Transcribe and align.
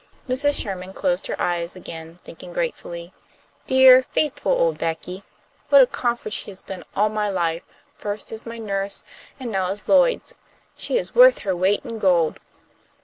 Mrs. 0.27 0.59
Sherman 0.59 0.93
closed 0.93 1.27
her 1.27 1.39
eyes 1.39 1.75
again, 1.75 2.17
thinking 2.23 2.53
gratefully, 2.53 3.13
"Dear, 3.67 4.01
faithful 4.01 4.51
old 4.51 4.79
Becky! 4.79 5.21
What 5.69 5.83
a 5.83 5.85
comfort 5.85 6.33
she 6.33 6.49
has 6.49 6.63
been 6.63 6.83
all 6.95 7.09
my 7.09 7.29
life, 7.29 7.61
first 7.99 8.31
as 8.31 8.43
my 8.43 8.57
nurse, 8.57 9.03
and 9.39 9.51
now 9.51 9.69
as 9.69 9.87
Lloyd's! 9.87 10.33
She 10.75 10.97
is 10.97 11.13
worth 11.13 11.37
her 11.45 11.55
weight 11.55 11.85
in 11.85 11.99
gold!" 11.99 12.39